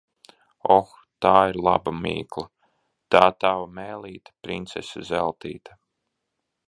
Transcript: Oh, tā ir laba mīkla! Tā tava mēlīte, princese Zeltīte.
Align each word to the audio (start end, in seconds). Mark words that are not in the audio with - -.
Oh, 0.75 0.93
tā 1.25 1.33
ir 1.51 1.59
laba 1.67 1.93
mīkla! 2.05 2.45
Tā 3.17 3.21
tava 3.45 3.69
mēlīte, 3.81 4.35
princese 4.49 5.05
Zeltīte. 5.13 5.79